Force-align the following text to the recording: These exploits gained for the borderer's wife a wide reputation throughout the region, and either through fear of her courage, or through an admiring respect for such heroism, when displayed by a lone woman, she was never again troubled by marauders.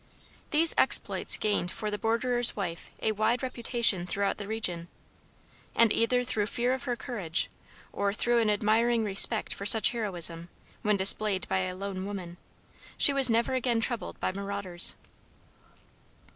These 0.49 0.73
exploits 0.79 1.37
gained 1.37 1.69
for 1.69 1.91
the 1.91 1.97
borderer's 1.99 2.55
wife 2.55 2.89
a 3.03 3.11
wide 3.11 3.43
reputation 3.43 4.07
throughout 4.07 4.37
the 4.37 4.47
region, 4.47 4.87
and 5.75 5.93
either 5.93 6.23
through 6.23 6.47
fear 6.47 6.73
of 6.73 6.85
her 6.85 6.95
courage, 6.95 7.51
or 7.93 8.11
through 8.11 8.39
an 8.39 8.49
admiring 8.49 9.03
respect 9.03 9.53
for 9.53 9.67
such 9.67 9.91
heroism, 9.91 10.49
when 10.81 10.97
displayed 10.97 11.47
by 11.47 11.59
a 11.59 11.75
lone 11.75 12.07
woman, 12.07 12.37
she 12.97 13.13
was 13.13 13.29
never 13.29 13.53
again 13.53 13.79
troubled 13.79 14.19
by 14.19 14.31
marauders. 14.31 14.95